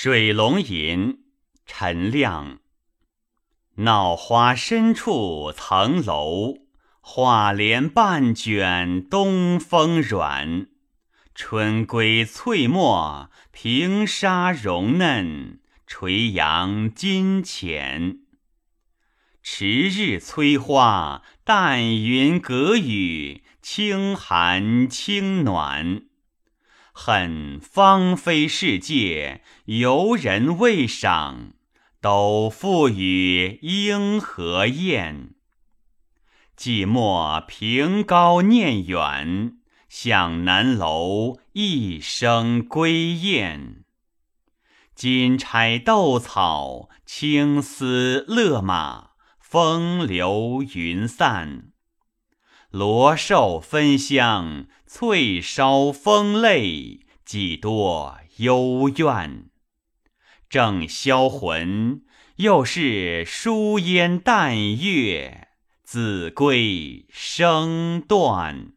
[0.00, 1.24] 水龙吟，
[1.66, 2.60] 陈亮。
[3.78, 6.54] 闹花深处层楼，
[7.00, 10.68] 画帘半卷东风软。
[11.34, 18.20] 春归翠墨，平沙绒嫩，垂杨金浅。
[19.42, 26.02] 迟日催花，淡云隔雨，清寒清暖。
[27.00, 31.52] 恨芳菲世界，游人未赏，
[32.00, 35.36] 都付与莺和燕。
[36.56, 39.58] 寂寞凭高念远，
[39.88, 43.84] 向南楼一声归雁。
[44.96, 51.68] 金钗斗草，青丝勒马，风流云散。
[52.70, 59.46] 罗寿芬香，翠梢风泪，几多幽怨。
[60.50, 62.02] 正销魂，
[62.36, 65.48] 又是疏烟淡月，
[65.82, 68.72] 子规声断。